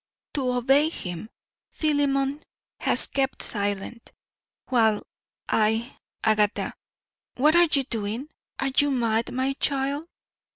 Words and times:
To 0.33 0.53
obey 0.53 0.89
him, 0.89 1.29
Philemon 1.73 2.41
has 2.79 3.05
kept 3.05 3.43
silent, 3.43 4.11
while 4.69 5.05
I 5.47 5.95
Agatha, 6.23 6.73
what 7.35 7.55
are 7.55 7.67
you 7.71 7.83
doing? 7.83 8.27
Are 8.57 8.71
you 8.75 8.89
mad, 8.89 9.31
my 9.31 9.53
child?" 9.59 10.07